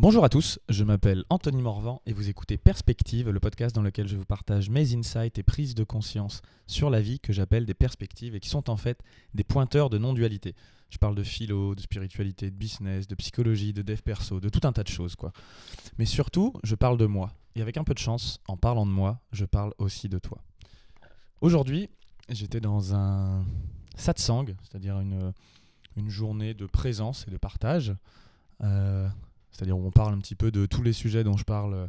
[0.00, 4.06] Bonjour à tous, je m'appelle Anthony Morvan et vous écoutez Perspective, le podcast dans lequel
[4.06, 7.74] je vous partage mes insights et prises de conscience sur la vie que j'appelle des
[7.74, 9.02] perspectives et qui sont en fait
[9.34, 10.54] des pointeurs de non-dualité.
[10.88, 14.60] Je parle de philo, de spiritualité, de business, de psychologie, de dev perso, de tout
[14.62, 15.32] un tas de choses quoi.
[15.98, 17.32] Mais surtout, je parle de moi.
[17.56, 20.38] Et avec un peu de chance, en parlant de moi, je parle aussi de toi.
[21.40, 21.90] Aujourd'hui,
[22.28, 23.44] j'étais dans un
[23.96, 25.32] satsang, c'est-à-dire une,
[26.06, 27.96] journée de présence et de partage.
[28.62, 29.08] Euh,
[29.50, 31.86] c'est-à-dire où on parle un petit peu de tous les sujets dont je parle euh,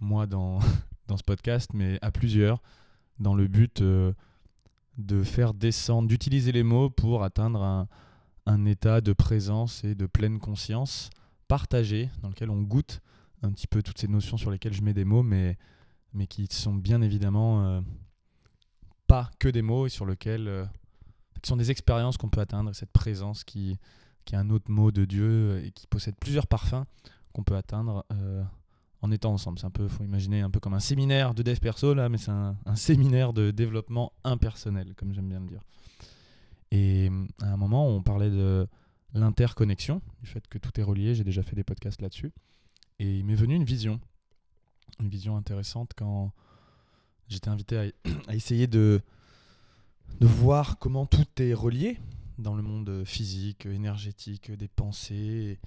[0.00, 2.62] moi dans, ce podcast, mais à plusieurs,
[3.18, 4.12] dans le but euh,
[4.96, 7.86] de faire descendre, d'utiliser les mots pour atteindre
[8.46, 11.10] un, état de présence et de pleine conscience
[11.48, 13.00] partagé, dans lequel on goûte
[13.42, 15.58] un petit peu toutes ces notions sur lesquelles je mets des mots, mais,
[16.14, 17.80] mais qui sont bien évidemment euh,
[19.06, 20.68] pas que des mots et sur lesquels...
[21.42, 23.78] Qui sont des expériences qu'on peut atteindre, cette présence qui,
[24.24, 26.84] qui est un autre mot de Dieu et qui possède plusieurs parfums
[27.32, 28.42] qu'on peut atteindre euh,
[29.02, 29.58] en étant ensemble.
[29.58, 32.18] C'est un peu, faut imaginer un peu comme un séminaire de dev perso là, mais
[32.18, 35.60] c'est un, séminaire de développement impersonnel, comme j'aime bien le dire.
[36.70, 38.66] Et à un moment, on parlait de
[39.12, 41.14] l'interconnexion, du fait que tout est relié.
[41.14, 42.32] J'ai déjà fait des podcasts là-dessus,
[42.98, 44.00] et il m'est venu une vision,
[45.00, 46.32] une vision intéressante quand
[47.28, 47.92] j'étais invité
[48.28, 49.02] à, essayer de
[50.20, 51.98] voir comment tout est relié
[52.38, 55.58] dans le monde physique, énergétique, des pensées.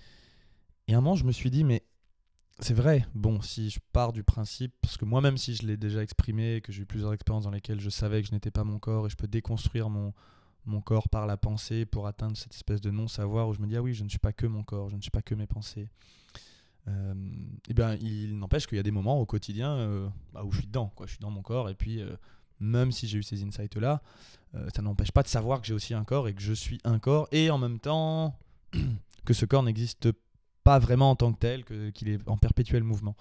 [0.88, 1.84] Et à un moment, je me suis dit, mais
[2.60, 6.02] c'est vrai, bon, si je pars du principe, parce que moi-même, si je l'ai déjà
[6.02, 8.80] exprimé, que j'ai eu plusieurs expériences dans lesquelles je savais que je n'étais pas mon
[8.80, 10.14] corps et je peux déconstruire mon,
[10.66, 13.76] mon corps par la pensée pour atteindre cette espèce de non-savoir où je me dis,
[13.76, 15.48] ah oui, je ne suis pas que mon corps, je ne suis pas que mes
[15.48, 15.90] pensées.
[16.88, 17.14] Euh,
[17.68, 20.60] et bien, il n'empêche qu'il y a des moments au quotidien euh, bah, où je
[20.60, 21.06] suis dedans, quoi.
[21.06, 22.02] je suis dans mon corps et puis.
[22.02, 22.16] Euh,
[22.60, 24.02] même si j'ai eu ces insights-là,
[24.56, 26.80] euh, ça n'empêche pas de savoir que j'ai aussi un corps et que je suis
[26.84, 28.38] un corps, et en même temps
[29.26, 30.10] que ce corps n'existe
[30.64, 31.64] pas vraiment en tant que tel,
[31.94, 33.16] qu'il est en perpétuel mouvement.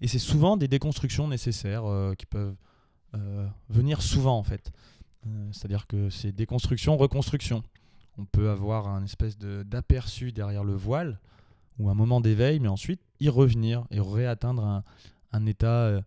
[0.00, 2.56] Et c'est souvent des déconstructions nécessaires euh, qui peuvent
[3.14, 4.72] euh, venir souvent en fait.
[5.52, 7.62] C'est-à-dire que c'est déconstruction, reconstruction.
[8.16, 11.20] On peut avoir un espèce d'aperçu derrière le voile
[11.78, 14.82] ou un moment d'éveil, mais ensuite y revenir et réatteindre un,
[15.32, 16.02] un état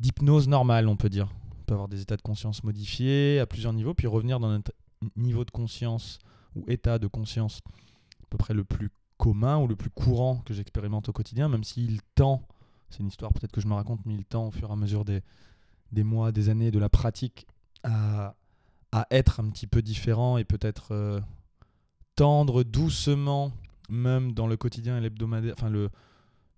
[0.00, 1.28] d'hypnose normale, on peut dire
[1.66, 4.72] peut avoir des états de conscience modifiés à plusieurs niveaux, puis revenir dans notre
[5.16, 6.18] niveau de conscience
[6.54, 7.60] ou état de conscience
[8.22, 11.64] à peu près le plus commun ou le plus courant que j'expérimente au quotidien, même
[11.64, 12.42] s'il tend,
[12.90, 14.76] c'est une histoire peut-être que je me raconte, mais il tend au fur et à
[14.76, 15.22] mesure des,
[15.92, 17.46] des mois, des années, de la pratique
[17.82, 18.34] à,
[18.92, 21.20] à être un petit peu différent et peut-être euh,
[22.14, 23.52] tendre doucement,
[23.88, 25.70] même dans le quotidien et l'hebdomadaire, enfin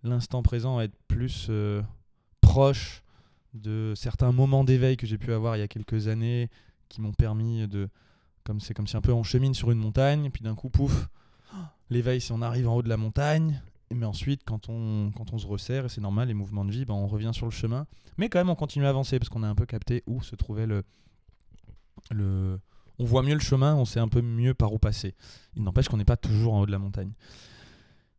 [0.03, 1.83] l'instant présent à être plus euh,
[2.41, 3.03] proche
[3.55, 6.51] de certains moments d'éveil que j'ai pu avoir il y a quelques années
[6.89, 7.89] qui m'ont permis de
[8.45, 11.09] comme c'est comme si un peu on chemine sur une montagne puis d'un coup pouf
[11.91, 13.61] l'éveil si on arrive en haut de la montagne
[13.95, 16.85] mais ensuite quand on quand on se resserre et c'est normal les mouvements de vie
[16.85, 17.87] ben, on revient sur le chemin.
[18.17, 20.37] Mais quand même on continue à avancer parce qu'on a un peu capté où se
[20.37, 20.83] trouvait le
[22.11, 22.61] le
[22.99, 25.15] on voit mieux le chemin on sait un peu mieux par où passer.
[25.57, 27.13] Il n'empêche qu'on n'est pas toujours en haut de la montagne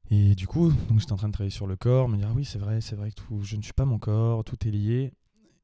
[0.09, 2.45] et du coup, j'étais en train de travailler sur le corps, me dire ah oui,
[2.45, 5.13] c'est vrai, c'est vrai que tout, je ne suis pas mon corps, tout est lié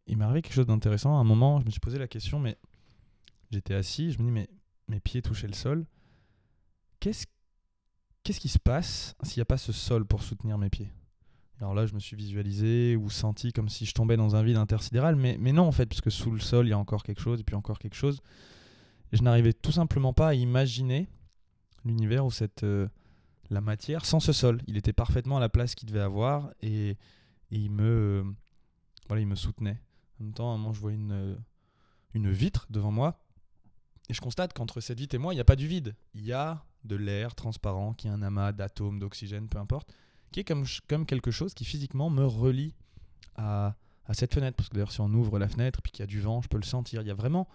[0.07, 1.17] il m'est arrivé quelque chose d'intéressant.
[1.17, 2.57] À un moment, je me suis posé la question, mais
[3.51, 4.49] j'étais assis, je me dis, mais
[4.87, 5.85] mes pieds touchaient le sol.
[6.99, 7.25] Qu'est-ce
[8.23, 10.91] qu'est-ce qui se passe s'il n'y a pas ce sol pour soutenir mes pieds?
[11.59, 14.57] Alors là, je me suis visualisé ou senti comme si je tombais dans un vide
[14.57, 17.03] intersidéral, mais, mais non, en fait, parce que sous le sol, il y a encore
[17.03, 18.21] quelque chose, et puis encore quelque chose.
[19.13, 21.07] Je n'arrivais tout simplement pas à imaginer
[21.85, 22.87] l'univers où cette, euh,
[23.49, 24.61] la matière sans ce sol.
[24.67, 26.97] Il était parfaitement à la place qu'il devait avoir, et,
[27.51, 28.25] il, me,
[29.07, 29.79] voilà, il me soutenait.
[30.19, 31.37] En même temps, à un moment, je vois une,
[32.13, 33.19] une vitre devant moi.
[34.09, 35.95] Et je constate qu'entre cette vitre et moi, il n'y a pas du vide.
[36.13, 39.91] Il y a de l'air transparent, qui est un amas d'atomes, d'oxygène, peu importe,
[40.31, 42.75] qui est comme, comme quelque chose qui physiquement me relie
[43.35, 44.55] à, à cette fenêtre.
[44.55, 46.47] Parce que d'ailleurs, si on ouvre la fenêtre puis qu'il y a du vent, je
[46.47, 47.01] peux le sentir.
[47.01, 47.47] Il y a vraiment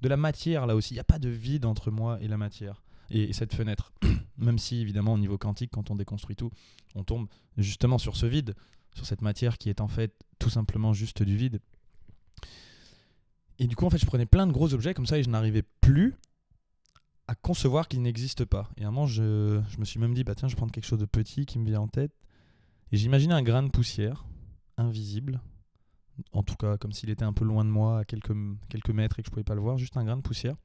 [0.00, 0.94] de la matière là aussi.
[0.94, 2.82] Il n'y a pas de vide entre moi et la matière.
[3.10, 3.92] Et cette fenêtre.
[4.38, 6.50] Même si, évidemment, au niveau quantique, quand on déconstruit tout,
[6.94, 8.54] on tombe justement sur ce vide,
[8.94, 11.60] sur cette matière qui est en fait tout simplement juste du vide.
[13.58, 15.30] Et du coup, en fait, je prenais plein de gros objets comme ça et je
[15.30, 16.14] n'arrivais plus
[17.26, 18.70] à concevoir qu'ils n'existent pas.
[18.76, 20.86] Et à un moment, je, me suis même dit, bah tiens, je vais prendre quelque
[20.86, 22.12] chose de petit qui me vient en tête.
[22.92, 24.24] Et j'imaginais un grain de poussière,
[24.76, 25.42] invisible,
[26.32, 28.34] en tout cas comme s'il était un peu loin de moi, à quelques,
[28.70, 30.56] quelques mètres et que je pouvais pas le voir, juste un grain de poussière.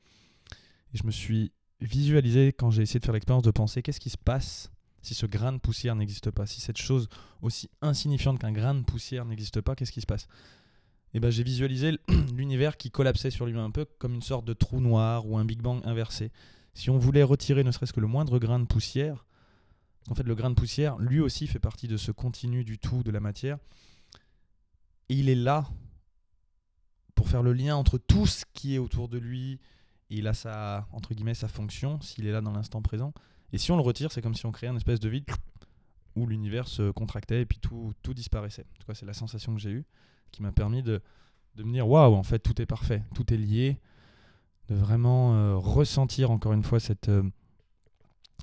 [0.93, 1.51] Et je me suis
[1.83, 4.71] visualisé quand j'ai essayé de faire l'expérience de penser, qu'est-ce qui se passe
[5.01, 7.09] si ce grain de poussière n'existe pas Si cette chose
[7.41, 10.27] aussi insignifiante qu'un grain de poussière n'existe pas, qu'est-ce qui se passe?
[11.13, 11.99] Et ben, j'ai visualisé
[12.33, 15.45] l'univers qui collapsait sur lui-même un peu comme une sorte de trou noir ou un
[15.45, 16.31] Big Bang inversé.
[16.73, 19.25] Si on voulait retirer ne serait-ce que le moindre grain de poussière,
[20.09, 23.03] En fait, le grain de poussière, lui aussi, fait partie de ce continu du tout
[23.03, 23.57] de la matière.
[25.07, 25.65] Et il est là
[27.15, 29.59] pour faire le lien entre tout ce qui est autour de lui.
[30.09, 33.13] Il a sa, entre guillemets, sa fonction, s'il est là dans l'instant présent.
[33.51, 35.25] Et si on le retire, c'est comme si on créait un espèce de vide
[36.15, 38.65] où l'univers se contractait et puis tout, tout disparaissait.
[38.75, 39.85] En tout cas, c'est la sensation que j'ai eue
[40.31, 41.01] qui m'a permis de,
[41.55, 43.79] de me dire waouh, en fait, tout est parfait, tout est lié.
[44.69, 47.23] De vraiment euh, ressentir encore une fois cette, euh,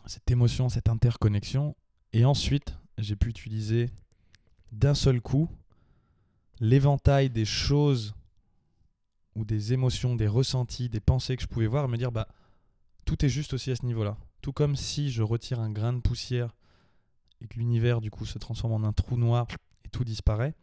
[0.07, 1.75] cette émotion, cette interconnexion.
[2.13, 3.91] Et ensuite, j'ai pu utiliser
[4.71, 5.49] d'un seul coup
[6.61, 8.15] l'éventail des choses
[9.45, 12.29] des émotions, des ressentis, des pensées que je pouvais voir me dire bah
[13.05, 14.17] tout est juste aussi à ce niveau-là.
[14.43, 16.55] Tout comme si je retire un grain de poussière
[17.41, 19.47] et que l'univers du coup se transforme en un trou noir
[19.85, 20.55] et tout disparaît.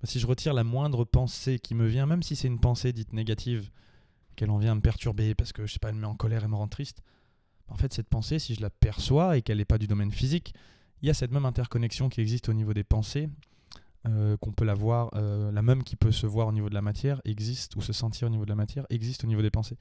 [0.00, 2.92] Bah, si je retire la moindre pensée qui me vient, même si c'est une pensée
[2.92, 3.70] dite négative,
[4.36, 6.44] qu'elle en vient me perturber parce que je sais pas, elle me met en colère
[6.44, 7.02] et me rend triste,
[7.68, 10.54] en fait, cette pensée, si je la perçois et qu'elle n'est pas du domaine physique,
[11.02, 13.28] il y a cette même interconnexion qui existe au niveau des pensées,
[14.08, 16.74] euh, qu'on peut la voir, euh, la même qui peut se voir au niveau de
[16.74, 19.50] la matière, existe, ou se sentir au niveau de la matière, existe au niveau des
[19.50, 19.76] pensées.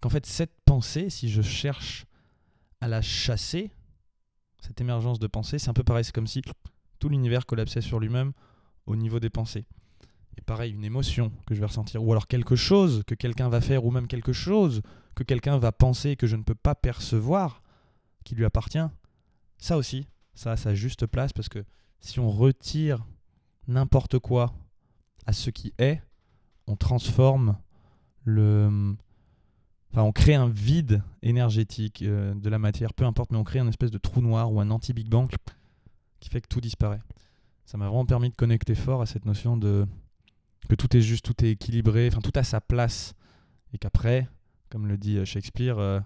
[0.00, 2.06] Qu'en fait, cette pensée, si je cherche
[2.80, 3.70] à la chasser,
[4.60, 6.42] cette émergence de pensée, c'est un peu pareil, c'est comme si
[6.98, 8.32] tout l'univers collapsait sur lui-même
[8.86, 9.66] au niveau des pensées.
[10.38, 13.60] Et pareil, une émotion que je vais ressentir, ou alors quelque chose que quelqu'un va
[13.60, 14.82] faire, ou même quelque chose
[15.14, 17.62] que quelqu'un va penser que je ne peux pas percevoir,
[18.24, 18.86] qui lui appartient,
[19.58, 21.64] ça aussi, ça a sa juste place, parce que
[22.00, 23.06] si on retire
[23.68, 24.54] n'importe quoi
[25.26, 26.00] à ce qui est,
[26.66, 27.56] on transforme
[28.24, 28.94] le...
[29.92, 33.60] Enfin, on crée un vide énergétique euh, de la matière, peu importe, mais on crée
[33.60, 35.30] un espèce de trou noir ou un anti-Big Bang
[36.20, 37.00] qui fait que tout disparaît.
[37.64, 39.86] Ça m'a vraiment permis de connecter fort à cette notion de
[40.68, 43.14] que tout est juste, tout est équilibré, enfin tout a sa place.
[43.72, 44.28] Et qu'après,
[44.70, 46.00] comme le dit euh, Shakespeare, euh,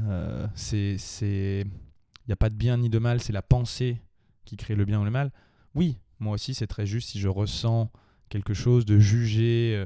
[0.00, 4.00] euh, c'est, il n'y a pas de bien ni de mal, c'est la pensée
[4.44, 5.30] qui crée le bien ou le mal.
[5.74, 7.90] Oui, moi aussi, c'est très juste si je ressens
[8.28, 9.84] quelque chose, de juger.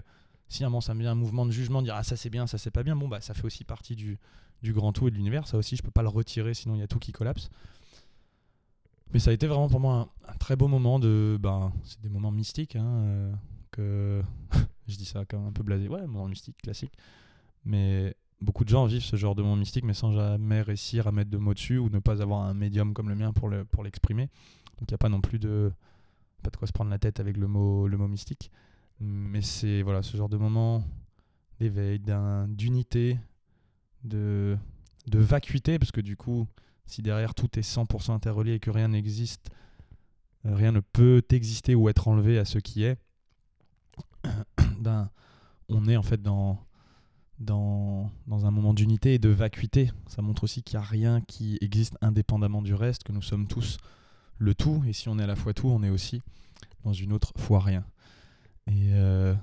[0.49, 2.31] si à un moment ça me vient un mouvement de jugement, dire ah ça c'est
[2.31, 4.19] bien, ça c'est pas bien, bon bah ça fait aussi partie du,
[4.63, 5.47] du grand tout et de l'univers.
[5.47, 7.51] Ça aussi, je peux pas le retirer, sinon il y a tout qui collapse.
[9.13, 11.39] Mais ça a été vraiment pour moi un, très beau moment de.
[11.41, 13.33] Ben, c'est des moments mystiques, hein,
[13.71, 14.23] que.
[14.89, 15.89] je dis ça comme un peu blasé.
[15.89, 16.93] Ouais, moment mystique classique.
[17.65, 21.13] Mais beaucoup de gens vivent ce genre de moment mystique, mais sans jamais réussir à
[21.13, 24.27] mettre de mots dessus ou ne pas avoir un médium comme le mien pour l'exprimer.
[24.27, 25.73] Pour Donc il n'y a pas non plus de.
[26.43, 28.51] Pas de quoi se prendre la tête avec le mot, mystique.
[29.01, 30.85] Mais c'est voilà, ce genre de moment
[31.59, 32.01] d'éveil,
[32.49, 33.19] d'unité,
[34.05, 34.59] de,
[35.07, 36.47] vacuité, parce que du coup,
[36.87, 39.51] si derrière tout est 100% interrelié et que rien n'existe,
[40.45, 42.99] euh, rien ne peut exister ou être enlevé à ce qui est,
[44.81, 45.11] ben,
[45.69, 46.59] on est en fait dans
[48.31, 49.91] un moment d'unité et de vacuité.
[50.07, 53.47] Ça montre aussi qu'il n'y a rien qui existe indépendamment du reste, que nous sommes
[53.47, 53.79] tous
[54.39, 56.23] le tout, et si on est à la fois tout, on est aussi
[56.85, 57.85] dans une autre fois rien.
[58.69, 59.35] Et, euh,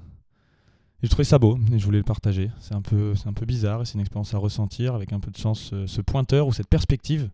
[1.02, 2.50] je trouvais ça beau, et je voulais le partager.
[2.60, 5.20] C'est un peu, c'est un peu bizarre, et c'est une expérience à ressentir avec un
[5.20, 5.72] peu de sens.
[5.74, 7.30] Euh, ce pointeur ou cette perspective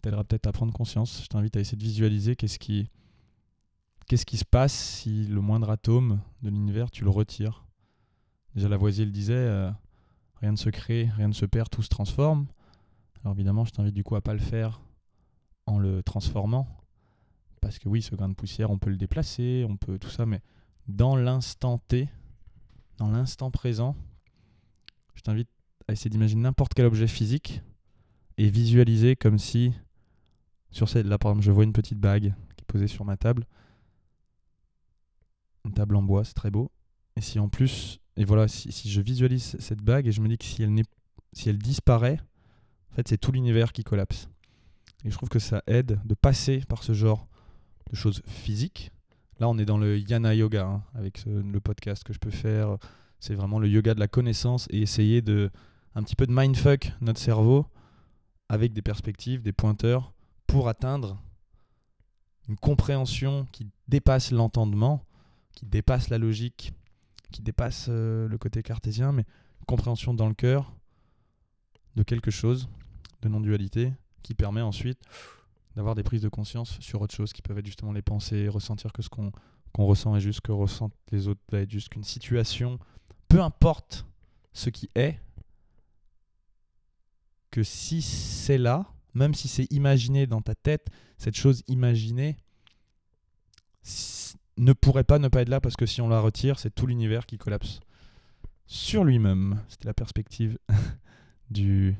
[0.00, 1.22] t'aidera peut-être à prendre conscience.
[1.22, 2.88] Je t'invite à essayer de visualiser qu'est-ce qui,
[4.06, 7.64] qui se passe si le moindre atome de l'univers, tu le retires.
[8.54, 9.70] Déjà, Lavoisier le disait, euh,
[10.40, 12.46] rien ne se crée, rien ne se perd, tout se transforme.
[13.24, 14.80] Alors évidemment, je t'invite du coup à pas le faire
[15.66, 16.66] en le transformant.
[17.62, 20.26] Parce que oui, ce grain de poussière, on peut le déplacer, on peut tout ça,
[20.26, 20.42] mais
[20.88, 22.08] dans l'instant T,
[22.98, 23.96] dans l'instant présent,
[25.14, 25.48] je t'invite
[25.88, 27.62] à essayer d'imaginer n'importe quel objet physique
[28.36, 29.72] et visualiser comme si,
[30.72, 33.16] sur cette, là par exemple, je vois une petite bague qui est posée sur ma
[33.16, 33.46] table,
[35.64, 36.72] une table en bois, c'est très beau.
[37.14, 40.28] Et si en plus, et voilà, si, si, je visualise cette bague et je me
[40.28, 40.82] dis que si elle,
[41.32, 42.18] si elle disparaît,
[42.90, 44.28] en fait, c'est tout l'univers qui collapse.
[45.04, 47.28] Et je trouve que ça aide de passer par ce genre
[47.90, 48.90] de choses physiques.
[49.40, 52.76] Là, on est dans le Yana Yoga hein, avec le podcast que je peux faire.
[53.18, 55.50] C'est vraiment le yoga de la connaissance et essayer de
[55.94, 57.66] un petit peu de mindfuck notre cerveau
[58.48, 60.12] avec des perspectives, des pointeurs
[60.46, 61.20] pour atteindre
[62.48, 65.04] une compréhension qui dépasse l'entendement
[65.54, 66.72] qui dépasse la logique,
[67.30, 69.24] qui dépasse euh, le côté cartésien, mais
[69.66, 70.72] compréhension dans le cœur
[71.96, 72.68] de quelque chose,
[73.22, 74.98] de non-dualité, qui permet ensuite
[75.76, 78.92] d'avoir des prises de conscience sur autre chose, qui peuvent être justement les pensées, ressentir
[78.92, 79.32] que ce qu'on
[79.86, 82.78] ressent est juste que ressentent les autres, va être juste qu'une situation,
[83.28, 84.06] peu importe
[84.52, 85.18] ce qui est,
[87.50, 90.88] que si c'est là, même si c'est imaginé dans ta tête,
[91.18, 92.36] cette chose imaginée,
[94.56, 96.86] ne pourrait pas ne pas être là parce que si on la retire, c'est tout
[96.86, 97.80] l'univers qui collapse
[98.66, 99.60] sur lui-même.
[99.68, 100.58] C'était la perspective
[101.50, 101.96] du,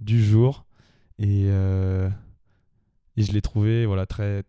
[0.00, 0.66] du jour.
[1.18, 2.10] Et, euh,
[3.16, 4.44] Et je l'ai trouvée voilà, très,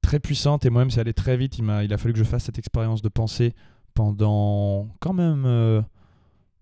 [0.00, 0.64] très puissante.
[0.64, 1.58] Et moi-même, c'est allé très vite.
[1.58, 3.54] Il, a, il a fallu que je fasse cette expérience de pensée
[3.94, 5.82] pendant quand même euh,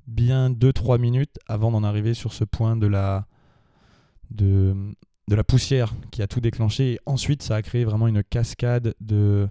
[0.06, 3.26] bien 2-3 minutes avant d'en arriver sur ce point de la,
[4.30, 4.74] de,
[5.28, 6.92] de la poussière qui a tout déclenché.
[6.92, 9.48] Et ensuite, ça a créé vraiment une cascade de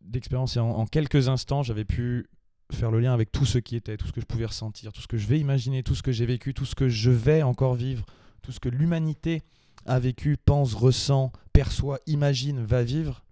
[0.00, 0.56] d'expérience.
[0.56, 2.28] et en, quelques instants, j'avais pu
[2.70, 5.00] faire le lien avec tout ce qui était, tout ce que je pouvais ressentir, tout
[5.00, 7.42] ce que je vais imaginer, tout ce que j'ai vécu, tout ce que je vais
[7.42, 8.06] encore vivre,
[8.42, 9.42] tout ce que l'humanité
[9.86, 13.24] a vécu, pense, ressent, perçoit, imagine, va vivre.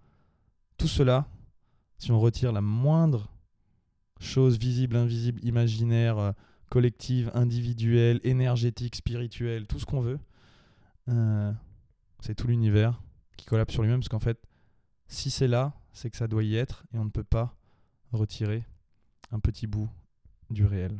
[0.77, 1.27] Tout cela,
[1.97, 3.31] si on retire la moindre
[4.19, 6.31] chose visible, invisible, imaginaire, euh,
[6.69, 10.19] collective, individuelle, énergétique, spirituelle, tout ce qu'on veut,
[11.09, 11.51] euh,
[12.21, 13.01] c'est tout l'univers
[13.37, 14.39] qui collapse sur lui-même, parce qu'en fait,
[15.07, 17.55] si c'est là, c'est que ça doit y être, et on ne peut pas
[18.11, 18.63] retirer
[19.31, 19.89] un petit bout
[20.49, 20.99] du réel.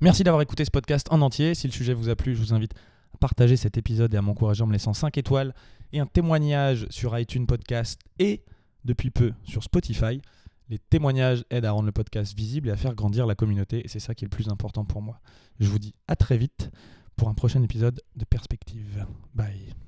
[0.00, 1.54] Merci d'avoir écouté ce podcast en entier.
[1.54, 2.74] Si le sujet vous a plu, je vous invite
[3.16, 5.54] partager cet épisode et à m'encourager en me laissant 5 étoiles
[5.92, 8.44] et un témoignage sur iTunes Podcast et
[8.84, 10.20] depuis peu sur Spotify.
[10.68, 13.88] Les témoignages aident à rendre le podcast visible et à faire grandir la communauté et
[13.88, 15.20] c'est ça qui est le plus important pour moi.
[15.60, 16.70] Je vous dis à très vite
[17.16, 19.06] pour un prochain épisode de Perspective.
[19.34, 19.85] Bye.